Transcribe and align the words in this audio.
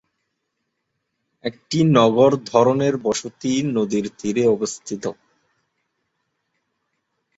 একটি 1.43 1.79
নগর-ধরনের 1.97 2.93
বসতি 2.97 3.51
নদীর 3.75 4.05
তীরে 4.19 4.43
অবস্থিত। 4.47 5.03